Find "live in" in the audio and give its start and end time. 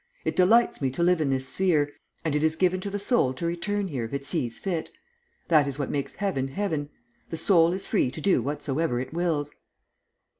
1.03-1.29